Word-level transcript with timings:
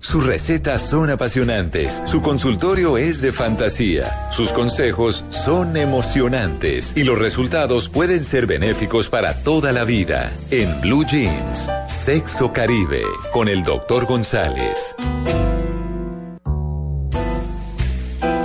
Sus 0.00 0.24
recetas 0.24 0.88
son 0.88 1.10
apasionantes, 1.10 2.04
su 2.06 2.22
consultorio 2.22 2.96
es 2.96 3.20
de 3.20 3.32
fantasía, 3.32 4.30
sus 4.30 4.52
consejos 4.52 5.24
son 5.30 5.76
emocionantes 5.76 6.96
y 6.96 7.02
los 7.02 7.18
resultados 7.18 7.88
pueden 7.88 8.22
ser 8.24 8.46
benéficos 8.46 9.08
para 9.08 9.42
toda 9.42 9.72
la 9.72 9.82
vida. 9.82 10.32
En 10.52 10.80
Blue 10.82 11.04
Jeans, 11.04 11.68
Sexo 11.88 12.52
Caribe, 12.52 13.02
con 13.32 13.48
el 13.48 13.64
doctor 13.64 14.06
González. 14.06 14.94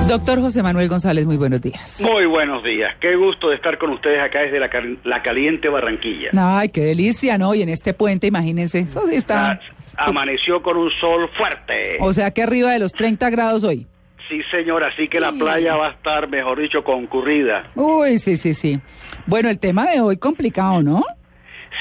Doctor 0.07 0.39
José 0.41 0.63
Manuel 0.63 0.89
González, 0.89 1.27
muy 1.27 1.37
buenos 1.37 1.61
días. 1.61 2.01
Muy 2.01 2.25
buenos 2.25 2.63
días. 2.63 2.95
Qué 2.99 3.15
gusto 3.15 3.49
de 3.49 3.57
estar 3.57 3.77
con 3.77 3.91
ustedes 3.91 4.19
acá 4.23 4.39
desde 4.39 4.59
la, 4.59 4.71
la 5.03 5.21
caliente 5.21 5.69
Barranquilla. 5.69 6.31
Ay, 6.35 6.69
qué 6.69 6.81
delicia, 6.81 7.37
¿no? 7.37 7.53
Y 7.53 7.61
en 7.61 7.69
este 7.69 7.93
puente, 7.93 8.25
imagínense, 8.25 8.79
eso 8.79 9.03
sí 9.07 9.13
está... 9.13 9.51
Ah, 9.51 9.59
amaneció 9.97 10.61
con 10.61 10.77
un 10.77 10.91
sol 10.99 11.29
fuerte. 11.35 11.97
O 11.99 12.13
sea 12.13 12.31
que 12.31 12.43
arriba 12.43 12.71
de 12.71 12.79
los 12.79 12.91
30 12.93 13.29
grados 13.29 13.63
hoy. 13.63 13.87
Sí, 14.29 14.41
señor, 14.49 14.83
así 14.83 15.09
que 15.09 15.19
la 15.19 15.31
playa 15.33 15.75
va 15.75 15.87
a 15.87 15.91
estar, 15.91 16.29
mejor 16.29 16.59
dicho, 16.59 16.83
concurrida. 16.83 17.69
Uy, 17.75 18.17
sí, 18.17 18.37
sí, 18.37 18.53
sí. 18.53 18.79
Bueno, 19.25 19.49
el 19.49 19.59
tema 19.59 19.91
de 19.91 19.99
hoy 19.99 20.17
complicado, 20.17 20.81
¿no? 20.81 21.03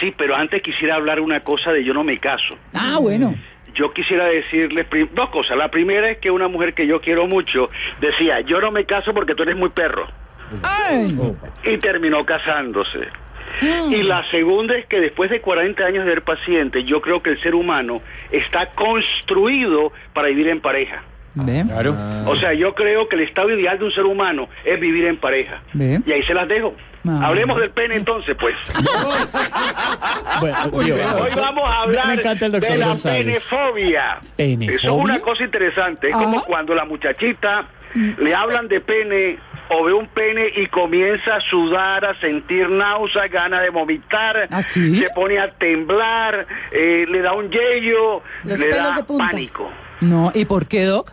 Sí, 0.00 0.12
pero 0.16 0.34
antes 0.34 0.60
quisiera 0.62 0.96
hablar 0.96 1.20
una 1.20 1.40
cosa 1.40 1.72
de 1.72 1.84
yo 1.84 1.94
no 1.94 2.02
me 2.02 2.18
caso. 2.18 2.56
Ah, 2.74 2.98
bueno. 3.00 3.34
Yo 3.74 3.92
quisiera 3.92 4.26
decirles 4.26 4.86
dos 5.14 5.30
cosas. 5.30 5.56
La 5.56 5.70
primera 5.70 6.10
es 6.10 6.18
que 6.18 6.30
una 6.30 6.48
mujer 6.48 6.74
que 6.74 6.86
yo 6.86 7.00
quiero 7.00 7.26
mucho 7.26 7.70
decía, 8.00 8.40
yo 8.40 8.60
no 8.60 8.70
me 8.70 8.84
caso 8.84 9.14
porque 9.14 9.34
tú 9.34 9.44
eres 9.44 9.56
muy 9.56 9.70
perro. 9.70 10.06
Ay. 10.62 11.16
Y 11.64 11.78
terminó 11.78 12.26
casándose. 12.26 13.08
Y 13.90 14.02
la 14.02 14.28
segunda 14.30 14.76
es 14.76 14.86
que 14.86 15.00
después 15.00 15.30
de 15.30 15.40
40 15.40 15.84
años 15.84 16.04
de 16.04 16.12
ser 16.12 16.22
paciente, 16.22 16.84
yo 16.84 17.00
creo 17.00 17.22
que 17.22 17.30
el 17.30 17.40
ser 17.42 17.54
humano 17.54 18.02
está 18.30 18.66
construido 18.70 19.92
para 20.12 20.28
vivir 20.28 20.48
en 20.48 20.60
pareja. 20.60 21.02
Claro. 21.34 21.96
O 22.26 22.36
sea, 22.36 22.52
yo 22.52 22.74
creo 22.74 23.08
que 23.08 23.16
el 23.16 23.22
estado 23.22 23.50
ideal 23.50 23.78
de 23.78 23.86
un 23.86 23.92
ser 23.92 24.04
humano 24.04 24.48
es 24.64 24.78
vivir 24.78 25.06
en 25.06 25.16
pareja. 25.16 25.62
Y 25.74 26.12
ahí 26.12 26.22
se 26.24 26.34
las 26.34 26.46
dejo. 26.48 26.74
Ah. 27.06 27.22
Hablemos 27.24 27.58
del 27.58 27.70
pene 27.70 27.96
entonces, 27.96 28.36
pues. 28.38 28.56
Hoy 30.72 30.90
vamos 31.34 31.68
a 31.68 31.82
hablar 31.82 32.16
de 32.16 32.48
la 32.48 32.96
penefobia. 33.02 34.20
Eso 34.38 34.70
es 34.70 34.84
una 34.84 35.20
cosa 35.20 35.42
interesante. 35.44 36.10
Es 36.10 36.14
como 36.14 36.44
cuando 36.44 36.74
la 36.74 36.84
muchachita 36.84 37.66
le 37.94 38.34
hablan 38.34 38.68
de 38.68 38.80
pene 38.80 39.38
o 39.72 39.84
ve 39.84 39.92
un 39.92 40.06
pene 40.08 40.52
y 40.56 40.66
comienza 40.66 41.36
a 41.36 41.40
sudar, 41.40 42.04
a 42.04 42.18
sentir 42.20 42.68
náuseas, 42.68 43.30
ganas 43.30 43.62
de 43.62 43.70
vomitar, 43.70 44.48
¿Ah, 44.50 44.62
se 44.62 45.08
pone 45.14 45.38
a 45.38 45.50
temblar, 45.52 46.46
eh, 46.70 47.06
le 47.08 47.22
da 47.22 47.32
un 47.32 47.50
yello, 47.50 48.22
le 48.44 48.68
da 48.68 49.04
pánico. 49.06 49.70
No, 50.00 50.30
¿y 50.34 50.44
por 50.44 50.66
qué, 50.66 50.84
Doc? 50.84 51.12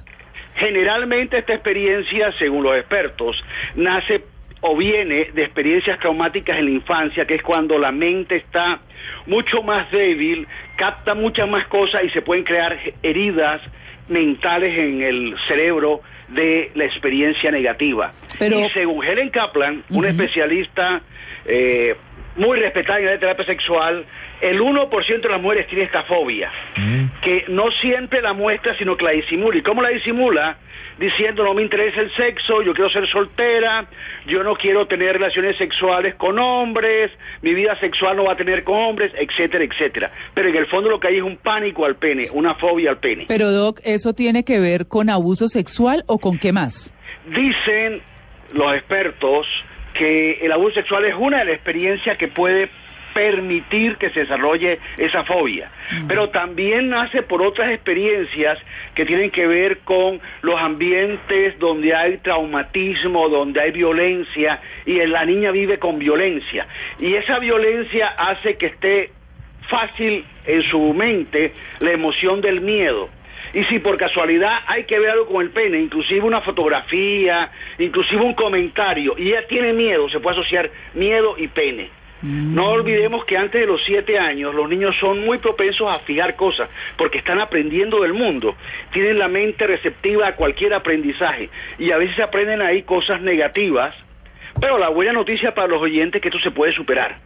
Generalmente 0.56 1.38
esta 1.38 1.54
experiencia, 1.54 2.34
según 2.38 2.64
los 2.64 2.76
expertos, 2.76 3.42
nace 3.76 4.26
o 4.62 4.76
viene 4.76 5.32
de 5.34 5.44
experiencias 5.44 5.98
traumáticas 6.00 6.58
en 6.58 6.66
la 6.66 6.72
infancia, 6.72 7.26
que 7.26 7.36
es 7.36 7.44
cuando 7.44 7.78
la 7.78 7.94
mente 7.94 8.36
está 8.36 8.80
mucho 9.26 9.64
más 9.64 9.90
débil, 9.90 10.48
capta 10.76 11.16
muchas 11.16 11.50
más 11.50 11.66
cosas 11.68 12.04
y 12.04 12.10
se 12.10 12.22
pueden 12.22 12.44
crear 12.44 12.78
heridas 13.02 13.62
mentales 14.10 14.78
en 14.78 15.02
el 15.02 15.36
cerebro 15.48 16.02
de 16.32 16.72
la 16.76 16.86
experiencia 16.86 17.52
negativa. 17.52 18.14
Y 18.40 18.70
según 18.70 19.04
Helen 19.04 19.30
Kaplan, 19.30 19.84
una 19.90 20.10
especialista 20.10 21.02
eh, 21.46 21.96
muy 22.36 22.60
respetada 22.60 23.00
en 23.00 23.06
la 23.06 23.20
terapia 23.20 23.46
sexual, 23.46 24.06
el 24.42 24.62
1% 24.62 25.22
de 25.22 25.30
las 25.30 25.42
mujeres 25.42 25.68
tiene 25.68 25.84
esta 25.84 26.04
fobia, 26.04 26.52
mm. 26.78 27.06
Que 27.30 27.46
no 27.48 27.70
siempre 27.80 28.24
la 28.24 28.34
muestra, 28.34 28.76
sino 28.80 28.98
que 28.98 29.06
la 29.06 29.12
disimula. 29.12 29.56
¿Y 29.56 29.62
cómo 29.62 29.84
la 29.84 29.90
disimula? 29.90 30.58
Diciendo, 30.98 31.44
no 31.44 31.54
me 31.54 31.62
interesa 31.62 32.02
el 32.02 32.12
sexo, 32.16 32.64
yo 32.64 32.74
quiero 32.74 32.90
ser 32.90 33.08
soltera, 33.08 33.86
yo 34.26 34.44
no 34.44 34.56
quiero 34.56 34.88
tener 34.88 35.14
relaciones 35.14 35.56
sexuales 35.58 36.16
con 36.16 36.40
hombres, 36.40 37.12
mi 37.44 37.54
vida 37.54 37.80
sexual 37.80 38.18
no 38.18 38.24
va 38.24 38.34
a 38.34 38.36
tener 38.36 38.64
con 38.64 38.78
hombres, 38.78 39.12
etcétera, 39.16 39.64
etcétera. 39.64 40.12
Pero 40.34 40.50
en 40.50 40.56
el 40.56 40.66
fondo 40.66 40.90
lo 40.90 41.00
que 41.00 41.10
hay 41.10 41.18
es 41.18 41.22
un 41.22 41.38
pánico 41.38 41.86
al 41.86 41.98
pene, 41.98 42.30
una 42.34 42.56
fobia 42.56 42.90
al 42.90 42.98
pene. 42.98 43.26
Pero 43.28 43.52
Doc, 43.52 43.80
¿eso 43.84 44.14
tiene 44.14 44.44
que 44.44 44.60
ver 44.60 44.88
con 44.88 45.12
abuso 45.12 45.50
sexual 45.50 46.04
o 46.08 46.18
con 46.18 46.40
qué 46.40 46.52
más? 46.52 46.92
Dicen 47.28 48.02
los 48.54 48.74
expertos 48.74 49.46
que 49.94 50.40
el 50.42 50.52
abuso 50.52 50.74
sexual 50.74 51.06
es 51.06 51.14
una 51.16 51.40
de 51.40 51.46
las 51.46 51.54
experiencias 51.54 52.18
que 52.18 52.28
puede 52.28 52.72
permitir 53.14 53.98
que 53.98 54.10
se 54.12 54.22
desarrolle 54.22 54.80
esa 54.98 55.24
fobia. 55.24 55.72
Pero 56.08 56.30
también 56.30 56.90
nace 56.90 57.24
por 57.24 57.42
otras 57.42 57.72
experiencias 57.72 58.60
que 58.96 59.06
tienen 59.06 59.32
que 59.32 59.48
ver 59.48 59.80
con 59.80 60.20
los 60.42 60.60
ambientes 60.60 61.58
donde 61.60 61.96
hay 61.96 62.18
traumatismo, 62.18 63.30
donde 63.30 63.62
hay 63.62 63.72
violencia 63.72 64.62
y 64.86 65.06
la 65.06 65.26
niña 65.26 65.52
vive 65.52 65.80
con 65.80 66.00
violencia. 66.00 66.68
Y 67.00 67.16
esa 67.16 67.40
violencia 67.40 68.08
hace 68.18 68.58
que 68.58 68.68
esté 68.68 69.12
fácil 69.68 70.26
en 70.46 70.64
su 70.64 70.94
mente 70.94 71.54
la 71.80 71.92
emoción 71.92 72.42
del 72.42 72.62
miedo. 72.62 73.10
Y 73.54 73.64
si 73.64 73.80
por 73.80 73.98
casualidad 73.98 74.60
hay 74.68 74.84
que 74.84 75.00
ver 75.00 75.12
algo 75.12 75.28
con 75.28 75.42
el 75.42 75.50
pene, 75.50 75.80
inclusive 75.80 76.22
una 76.22 76.42
fotografía, 76.42 77.52
inclusive 77.80 78.22
un 78.22 78.36
comentario, 78.36 79.16
y 79.18 79.30
ella 79.30 79.48
tiene 79.48 79.74
miedo, 79.74 80.08
se 80.10 80.20
puede 80.20 80.40
asociar 80.40 80.70
miedo 80.94 81.36
y 81.38 81.48
pene. 81.48 81.90
No 82.22 82.72
olvidemos 82.72 83.24
que 83.24 83.38
antes 83.38 83.62
de 83.62 83.68
los 83.68 83.82
siete 83.86 84.20
años 84.20 84.54
los 84.54 84.68
niños 84.68 84.94
son 85.00 85.24
muy 85.24 85.38
propensos 85.38 85.90
a 85.90 86.00
fijar 86.00 86.36
cosas 86.36 86.70
porque 86.98 87.20
están 87.20 87.40
aprendiendo 87.40 88.02
del 88.02 88.14
mundo, 88.14 88.56
tienen 88.92 89.20
la 89.20 89.30
mente 89.30 89.66
receptiva 89.66 90.28
a 90.28 90.36
cualquier 90.36 90.74
aprendizaje 90.74 91.50
y 91.78 91.92
a 91.92 91.98
veces 91.98 92.20
aprenden 92.20 92.62
ahí 92.62 92.84
cosas 92.84 93.22
negativas, 93.22 93.96
pero 94.60 94.78
la 94.78 94.90
buena 94.90 95.14
noticia 95.14 95.56
para 95.56 95.70
los 95.70 95.82
oyentes 95.82 96.20
es 96.20 96.22
que 96.22 96.28
esto 96.28 96.42
se 96.42 96.52
puede 96.52 96.74
superar, 96.74 97.20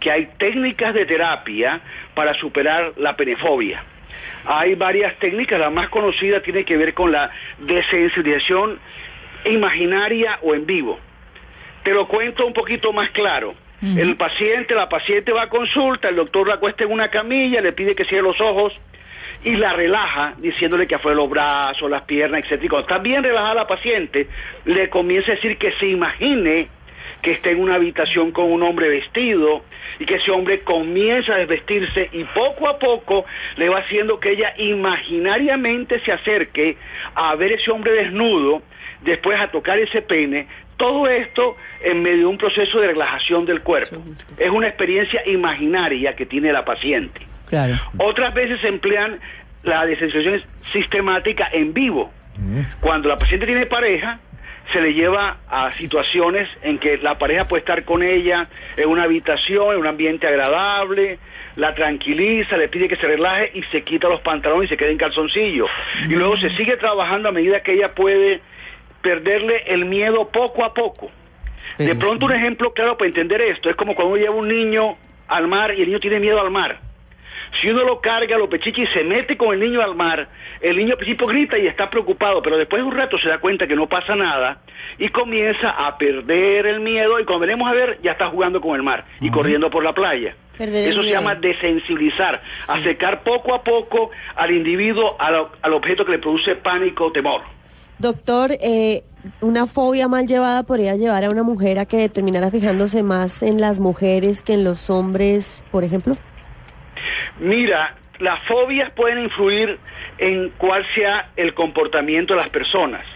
que 0.00 0.10
hay 0.10 0.28
técnicas 0.38 0.92
de 0.92 1.06
terapia 1.06 1.80
para 2.14 2.34
superar 2.34 2.94
la 2.96 3.16
penefobia. 3.16 3.84
Hay 4.44 4.74
varias 4.74 5.16
técnicas, 5.20 5.60
la 5.60 5.70
más 5.70 5.88
conocida 5.88 6.40
tiene 6.40 6.64
que 6.64 6.76
ver 6.76 6.94
con 6.94 7.12
la 7.12 7.30
desensibilización 7.58 8.80
imaginaria 9.44 10.40
o 10.42 10.54
en 10.54 10.66
vivo. 10.66 10.98
Te 11.84 11.92
lo 11.92 12.08
cuento 12.08 12.44
un 12.44 12.52
poquito 12.52 12.92
más 12.92 13.10
claro. 13.10 13.54
El 13.82 14.16
paciente, 14.16 14.74
la 14.74 14.88
paciente 14.88 15.32
va 15.32 15.42
a 15.42 15.48
consulta, 15.48 16.08
el 16.08 16.14
doctor 16.14 16.46
la 16.46 16.54
acuesta 16.54 16.84
en 16.84 16.92
una 16.92 17.08
camilla, 17.08 17.60
le 17.60 17.72
pide 17.72 17.96
que 17.96 18.04
cierre 18.04 18.22
los 18.22 18.40
ojos 18.40 18.80
y 19.42 19.56
la 19.56 19.72
relaja 19.72 20.34
diciéndole 20.38 20.86
que 20.86 20.94
afuera 20.94 21.16
los 21.16 21.28
brazos, 21.28 21.90
las 21.90 22.02
piernas, 22.02 22.44
etc. 22.44 22.62
Y 22.62 22.68
cuando 22.68 22.88
está 22.88 22.98
bien 22.98 23.24
relajada 23.24 23.54
la 23.54 23.66
paciente, 23.66 24.28
le 24.66 24.88
comienza 24.88 25.32
a 25.32 25.34
decir 25.34 25.58
que 25.58 25.72
se 25.72 25.88
imagine 25.88 26.68
que 27.22 27.32
está 27.32 27.50
en 27.50 27.60
una 27.60 27.76
habitación 27.76 28.32
con 28.32 28.50
un 28.50 28.62
hombre 28.62 28.88
vestido 28.88 29.64
y 29.98 30.04
que 30.06 30.16
ese 30.16 30.30
hombre 30.30 30.60
comienza 30.60 31.34
a 31.34 31.38
desvestirse 31.38 32.10
y 32.12 32.24
poco 32.24 32.68
a 32.68 32.78
poco 32.78 33.24
le 33.56 33.68
va 33.68 33.78
haciendo 33.78 34.18
que 34.18 34.30
ella 34.30 34.54
imaginariamente 34.58 36.00
se 36.00 36.12
acerque 36.12 36.76
a 37.14 37.34
ver 37.36 37.52
ese 37.52 37.70
hombre 37.70 37.92
desnudo, 37.92 38.62
después 39.02 39.40
a 39.40 39.48
tocar 39.48 39.78
ese 39.78 40.02
pene, 40.02 40.48
todo 40.82 41.06
esto 41.06 41.56
en 41.80 42.02
medio 42.02 42.18
de 42.18 42.26
un 42.26 42.38
proceso 42.38 42.80
de 42.80 42.88
relajación 42.88 43.46
del 43.46 43.60
cuerpo. 43.60 44.02
Es 44.36 44.50
una 44.50 44.66
experiencia 44.66 45.22
imaginaria 45.28 46.16
que 46.16 46.26
tiene 46.26 46.52
la 46.52 46.64
paciente. 46.64 47.20
Otras 47.98 48.34
veces 48.34 48.60
se 48.60 48.66
emplean 48.66 49.20
la 49.62 49.86
desensibilización 49.86 50.42
sistemática 50.72 51.48
en 51.52 51.72
vivo. 51.72 52.10
Mm. 52.36 52.62
Cuando 52.80 53.08
la 53.08 53.16
paciente 53.16 53.46
tiene 53.46 53.66
pareja, 53.66 54.18
se 54.72 54.80
le 54.80 54.92
lleva 54.92 55.36
a 55.48 55.70
situaciones 55.74 56.48
en 56.62 56.78
que 56.78 56.98
la 56.98 57.16
pareja 57.16 57.46
puede 57.46 57.60
estar 57.60 57.84
con 57.84 58.02
ella 58.02 58.48
en 58.76 58.88
una 58.88 59.04
habitación, 59.04 59.74
en 59.74 59.78
un 59.78 59.86
ambiente 59.86 60.26
agradable, 60.26 61.20
la 61.54 61.76
tranquiliza, 61.76 62.56
le 62.56 62.66
pide 62.66 62.88
que 62.88 62.96
se 62.96 63.06
relaje 63.06 63.52
y 63.54 63.62
se 63.70 63.82
quita 63.82 64.08
los 64.08 64.20
pantalones 64.22 64.66
y 64.66 64.70
se 64.70 64.76
queda 64.76 64.90
en 64.90 64.98
calzoncillo. 64.98 65.66
Y 66.08 66.14
luego 66.14 66.36
se 66.38 66.50
sigue 66.56 66.76
trabajando 66.76 67.28
a 67.28 67.32
medida 67.32 67.60
que 67.60 67.74
ella 67.74 67.94
puede 67.94 68.40
perderle 69.02 69.64
el 69.66 69.84
miedo 69.84 70.28
poco 70.28 70.64
a 70.64 70.72
poco. 70.72 71.10
De 71.78 71.94
pronto 71.94 72.26
un 72.26 72.32
ejemplo 72.32 72.72
claro 72.72 72.96
para 72.96 73.08
entender 73.08 73.40
esto 73.40 73.70
es 73.70 73.76
como 73.76 73.94
cuando 73.94 74.14
uno 74.14 74.22
lleva 74.22 74.34
un 74.34 74.48
niño 74.48 74.96
al 75.28 75.48
mar 75.48 75.74
y 75.74 75.80
el 75.80 75.88
niño 75.88 76.00
tiene 76.00 76.20
miedo 76.20 76.40
al 76.40 76.50
mar. 76.50 76.80
Si 77.60 77.68
uno 77.68 77.84
lo 77.84 78.00
carga, 78.00 78.38
lo 78.38 78.48
pechicha 78.48 78.82
y 78.82 78.86
se 78.88 79.04
mete 79.04 79.36
con 79.36 79.52
el 79.52 79.60
niño 79.60 79.82
al 79.82 79.94
mar, 79.94 80.28
el 80.60 80.76
niño 80.76 80.92
al 80.92 80.96
principio 80.98 81.26
grita 81.26 81.58
y 81.58 81.66
está 81.66 81.90
preocupado, 81.90 82.40
pero 82.40 82.56
después 82.56 82.80
de 82.80 82.88
un 82.88 82.96
rato 82.96 83.18
se 83.18 83.28
da 83.28 83.38
cuenta 83.38 83.66
que 83.66 83.76
no 83.76 83.88
pasa 83.88 84.16
nada 84.16 84.62
y 84.98 85.08
comienza 85.08 85.70
a 85.70 85.98
perder 85.98 86.66
el 86.66 86.80
miedo 86.80 87.20
y 87.20 87.24
cuando 87.24 87.46
venimos 87.46 87.68
a 87.68 87.74
ver 87.74 87.98
ya 88.02 88.12
está 88.12 88.28
jugando 88.28 88.60
con 88.60 88.76
el 88.76 88.82
mar 88.82 89.04
y 89.20 89.30
corriendo 89.30 89.70
por 89.70 89.84
la 89.84 89.92
playa. 89.92 90.34
Eso 90.58 91.02
se 91.02 91.10
llama 91.10 91.34
desensibilizar, 91.34 92.40
acercar 92.68 93.22
poco 93.22 93.54
a 93.54 93.62
poco 93.62 94.10
al 94.36 94.50
individuo 94.50 95.16
al, 95.18 95.48
al 95.60 95.72
objeto 95.72 96.04
que 96.04 96.12
le 96.12 96.18
produce 96.18 96.56
pánico 96.56 97.06
o 97.06 97.12
temor. 97.12 97.42
Doctor, 98.02 98.50
eh, 98.60 99.04
¿una 99.40 99.68
fobia 99.68 100.08
mal 100.08 100.26
llevada 100.26 100.64
podría 100.64 100.96
llevar 100.96 101.22
a 101.22 101.30
una 101.30 101.44
mujer 101.44 101.78
a 101.78 101.86
que 101.86 102.08
terminara 102.08 102.50
fijándose 102.50 103.04
más 103.04 103.44
en 103.44 103.60
las 103.60 103.78
mujeres 103.78 104.42
que 104.42 104.54
en 104.54 104.64
los 104.64 104.90
hombres, 104.90 105.62
por 105.70 105.84
ejemplo? 105.84 106.16
Mira, 107.38 107.94
las 108.18 108.40
fobias 108.40 108.90
pueden 108.90 109.20
influir 109.20 109.78
en 110.18 110.50
cuál 110.58 110.84
sea 110.96 111.30
el 111.36 111.54
comportamiento 111.54 112.34
de 112.34 112.40
las 112.40 112.48
personas. 112.50 113.06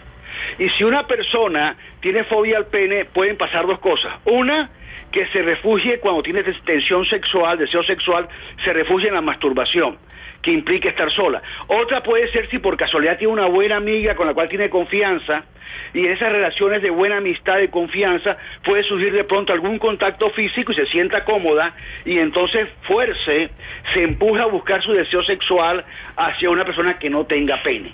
Y 0.56 0.68
si 0.68 0.84
una 0.84 1.08
persona 1.08 1.76
tiene 1.98 2.22
fobia 2.22 2.56
al 2.58 2.66
pene, 2.66 3.06
pueden 3.06 3.36
pasar 3.36 3.66
dos 3.66 3.80
cosas. 3.80 4.12
Una, 4.24 4.70
que 5.10 5.26
se 5.28 5.42
refugie 5.42 5.98
cuando 6.00 6.22
tiene 6.22 6.42
tensión 6.42 7.04
sexual, 7.06 7.58
deseo 7.58 7.82
sexual, 7.82 8.28
se 8.64 8.72
refugie 8.72 9.08
en 9.08 9.14
la 9.14 9.20
masturbación 9.20 9.98
que 10.42 10.52
implica 10.52 10.88
estar 10.88 11.10
sola. 11.10 11.42
Otra 11.66 12.02
puede 12.02 12.28
ser 12.28 12.48
si 12.50 12.58
por 12.58 12.76
casualidad 12.76 13.18
tiene 13.18 13.32
una 13.32 13.46
buena 13.46 13.76
amiga 13.76 14.14
con 14.14 14.26
la 14.26 14.34
cual 14.34 14.48
tiene 14.48 14.70
confianza 14.70 15.44
y 15.92 16.06
en 16.06 16.12
esas 16.12 16.30
relaciones 16.30 16.82
de 16.82 16.90
buena 16.90 17.16
amistad 17.16 17.58
y 17.58 17.68
confianza 17.68 18.36
puede 18.62 18.82
surgir 18.84 19.12
de 19.12 19.24
pronto 19.24 19.52
algún 19.52 19.78
contacto 19.78 20.30
físico 20.30 20.72
y 20.72 20.74
se 20.76 20.86
sienta 20.86 21.24
cómoda 21.24 21.74
y 22.04 22.18
entonces 22.18 22.68
fuerce, 22.82 23.50
se 23.92 24.02
empuja 24.02 24.44
a 24.44 24.46
buscar 24.46 24.82
su 24.82 24.92
deseo 24.92 25.22
sexual 25.24 25.84
hacia 26.16 26.50
una 26.50 26.64
persona 26.64 26.98
que 26.98 27.10
no 27.10 27.26
tenga 27.26 27.62
pene. 27.62 27.92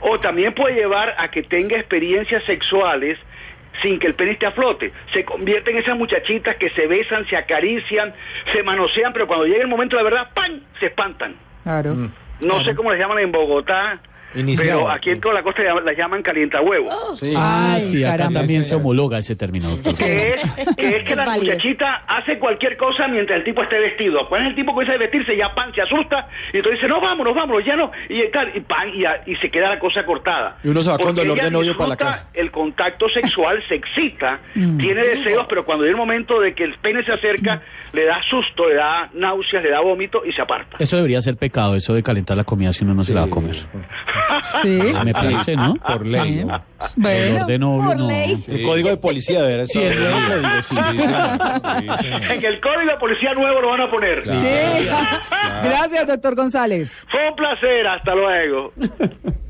O 0.00 0.18
también 0.18 0.54
puede 0.54 0.76
llevar 0.76 1.14
a 1.18 1.30
que 1.30 1.42
tenga 1.42 1.76
experiencias 1.76 2.44
sexuales 2.44 3.18
sin 3.82 3.98
que 3.98 4.06
el 4.06 4.14
pene 4.14 4.32
esté 4.32 4.46
a 4.46 4.52
flote. 4.52 4.92
Se 5.12 5.24
convierte 5.24 5.70
en 5.72 5.78
esas 5.78 5.96
muchachitas 5.98 6.56
que 6.56 6.70
se 6.70 6.86
besan, 6.86 7.26
se 7.26 7.36
acarician, 7.36 8.14
se 8.52 8.62
manosean, 8.62 9.12
pero 9.12 9.26
cuando 9.26 9.44
llega 9.46 9.62
el 9.62 9.68
momento 9.68 9.96
de 9.96 10.02
la 10.02 10.08
verdad, 10.10 10.28
¡pam! 10.34 10.60
se 10.80 10.86
espantan. 10.86 11.34
Claro. 11.64 11.94
No 11.94 12.10
Claro. 12.40 12.64
sé 12.64 12.74
cómo 12.74 12.90
les 12.90 12.98
llaman 13.00 13.18
en 13.18 13.30
Bogotá, 13.32 14.00
Iniciado. 14.34 14.80
pero 14.80 14.90
aquí 14.90 15.10
en 15.10 15.20
toda 15.20 15.34
la 15.34 15.42
costa 15.42 15.62
las 15.62 15.96
llaman 15.96 16.22
calientahuevos. 16.22 17.18
Sí. 17.20 17.32
Ay, 17.36 17.80
sí, 17.80 18.04
acá 18.04 18.16
caramba. 18.16 18.40
también 18.40 18.64
se 18.64 18.74
homologa 18.74 19.18
ese 19.18 19.36
término, 19.36 19.68
doctor. 19.68 19.96
Que 19.96 20.28
es, 20.30 20.40
que 20.76 20.96
es 20.98 21.04
que 21.04 21.16
la 21.16 21.24
válido. 21.24 21.52
muchachita 21.54 22.02
hace 22.06 22.38
cualquier 22.38 22.76
cosa 22.76 23.08
mientras 23.08 23.38
el 23.38 23.44
tipo 23.44 23.62
esté 23.62 23.78
vestido. 23.78 24.28
Cuando 24.28 24.46
es 24.48 24.50
el 24.50 24.56
tipo 24.56 24.72
que 24.72 24.74
comienza 24.74 24.94
a 24.94 24.98
vestirse, 24.98 25.36
ya 25.36 25.54
pan, 25.54 25.72
se 25.74 25.82
asusta, 25.82 26.28
y 26.52 26.56
entonces 26.58 26.80
dice, 26.80 26.88
no, 26.88 27.00
vámonos, 27.00 27.34
vámonos, 27.34 27.64
ya 27.64 27.76
no, 27.76 27.90
y 28.08 28.22
tal, 28.30 28.50
y 28.54 28.60
pan, 28.60 28.88
y, 28.94 29.04
a- 29.04 29.22
y 29.26 29.36
se 29.36 29.50
queda 29.50 29.68
la 29.68 29.78
cosa 29.78 30.04
cortada. 30.04 30.56
Y 30.64 30.68
uno 30.68 30.82
se 30.82 30.90
va 30.90 30.98
con 30.98 31.14
dolor 31.14 31.40
de 31.40 31.50
novio 31.50 31.76
para 31.76 31.88
la 31.90 31.96
casa. 31.96 32.28
El 32.34 32.50
contacto 32.50 33.08
sexual 33.08 33.62
se 33.68 33.74
excita, 33.76 34.40
tiene 34.54 35.02
deseos, 35.02 35.46
pero 35.48 35.64
cuando 35.64 35.84
llega 35.84 35.92
el 35.94 35.98
momento 36.00 36.40
de 36.40 36.54
que 36.54 36.64
el 36.64 36.74
pene 36.78 37.04
se 37.04 37.12
acerca, 37.12 37.62
le 37.92 38.04
da 38.06 38.22
susto, 38.22 38.68
le 38.68 38.74
da 38.76 39.10
náuseas, 39.14 39.62
le 39.62 39.70
da 39.70 39.80
vómito 39.80 40.24
y 40.24 40.32
se 40.32 40.40
aparta. 40.42 40.76
Eso 40.78 40.96
debería 40.96 41.20
ser 41.20 41.36
pecado, 41.36 41.76
eso 41.76 41.94
de 41.94 42.02
calentar 42.02 42.36
la 42.36 42.44
comida 42.44 42.72
si 42.72 42.84
uno 42.84 42.94
no 42.94 43.04
se 43.04 43.12
la 43.14 43.22
va 43.22 43.26
a 43.26 43.30
comer. 43.30 43.54
Sí. 44.62 44.80
Me 45.04 45.12
parece, 45.12 45.56
¿no? 45.56 45.74
Por 45.74 46.06
ley. 46.06 46.44
Bueno, 46.96 47.46
de 47.46 47.58
novio, 47.58 47.86
por 47.88 47.98
no. 47.98 48.08
ley. 48.08 48.44
El 48.48 48.62
código 48.62 48.88
de 48.88 48.96
policía 48.96 49.40
Sí, 49.66 49.78
lo 49.78 50.28
que 50.28 50.36
digo, 50.38 50.62
sí. 50.62 50.76
En 52.30 52.44
el 52.44 52.60
código 52.60 52.90
de 52.92 52.96
policía 52.98 53.34
nuevo 53.34 53.60
lo 53.60 53.68
van 53.68 53.80
a 53.82 53.90
poner. 53.90 54.24
sí. 54.24 54.32
Gracias, 55.62 56.06
doctor 56.06 56.34
González. 56.34 57.04
Fue 57.08 57.28
un 57.28 57.36
placer, 57.36 57.86
hasta 57.86 58.14
luego. 58.14 58.72